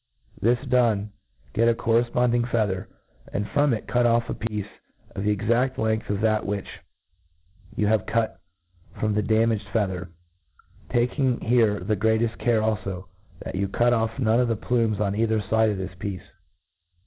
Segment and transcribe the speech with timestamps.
[0.41, 1.09] This done^
[1.53, 2.87] get a corre^nding feather,
[3.31, 4.65] and from it cut off a piece,
[5.13, 5.37] of the.
[5.37, 6.67] exadk length of that which'
[7.77, 8.39] you have cut
[8.99, 10.09] from the damaged feather,
[10.89, 13.09] taking here the greateft care alio
[13.45, 16.25] that you cut off none of the plumes on either fide of this piece.